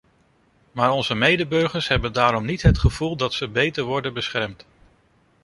Maar 0.71 0.91
onze 0.91 1.13
medeburgers 1.15 1.87
hebben 1.87 2.13
daarom 2.13 2.45
niet 2.45 2.61
het 2.61 2.77
gevoel 2.77 3.15
dat 3.15 3.33
ze 3.33 3.47
beter 3.49 3.83
worden 3.83 4.13
beschermd. 4.13 4.65